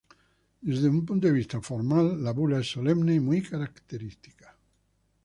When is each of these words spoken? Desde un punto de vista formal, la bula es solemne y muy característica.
Desde 0.67 0.89
un 0.95 1.05
punto 1.07 1.27
de 1.27 1.33
vista 1.33 1.61
formal, 1.61 2.23
la 2.23 2.31
bula 2.31 2.57
es 2.61 2.71
solemne 2.71 3.13
y 3.13 3.19
muy 3.19 3.43
característica. 3.43 4.57